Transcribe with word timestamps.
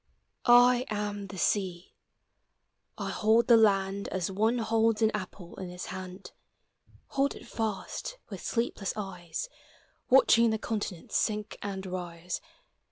I 0.47 0.85
am 0.89 1.27
the 1.27 1.37
Sea. 1.37 1.93
I 2.97 3.11
hold 3.11 3.45
the 3.45 3.55
land 3.55 4.07
As 4.07 4.31
one 4.31 4.57
holds 4.57 5.03
an 5.03 5.11
apple 5.13 5.55
in 5.57 5.69
his 5.69 5.85
hand. 5.93 6.31
Hold 7.09 7.35
it 7.35 7.45
fast 7.45 8.17
with 8.27 8.41
sleepless 8.41 8.93
eyes, 8.97 9.47
Watching 10.09 10.49
the 10.49 10.57
continents 10.57 11.15
sink 11.17 11.55
and 11.61 11.85
rise. 11.85 12.41